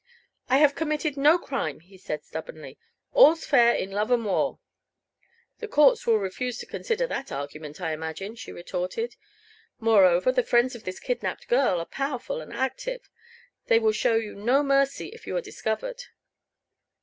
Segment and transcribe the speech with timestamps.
[0.49, 2.79] "I have committed no crime," he said stubbornly.
[3.13, 4.57] "All's fair in love and war."
[5.59, 9.15] "The courts will refuse to consider that argument, I imagine," she retorted.
[9.79, 13.11] "Moreover, the friends of this kidnaped girl are powerful and active.
[13.67, 16.01] They will show you no mercy if you are discovered."